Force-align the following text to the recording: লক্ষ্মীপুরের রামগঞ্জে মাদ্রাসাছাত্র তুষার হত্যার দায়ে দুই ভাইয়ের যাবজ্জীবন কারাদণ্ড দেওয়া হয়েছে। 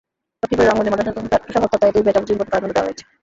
লক্ষ্মীপুরের 0.41 0.69
রামগঞ্জে 0.71 0.91
মাদ্রাসাছাত্র 0.93 1.43
তুষার 1.43 1.63
হত্যার 1.63 1.81
দায়ে 1.81 1.93
দুই 1.95 2.03
ভাইয়ের 2.05 2.15
যাবজ্জীবন 2.17 2.47
কারাদণ্ড 2.49 2.71
দেওয়া 2.75 2.87
হয়েছে। 2.87 3.03